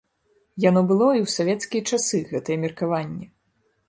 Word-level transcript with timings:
Яно 0.69 0.81
было 0.91 1.09
і 1.19 1.19
ў 1.25 1.33
савецкія 1.37 1.83
часы 1.97 2.17
гэтае 2.31 2.57
меркаванне. 2.63 3.29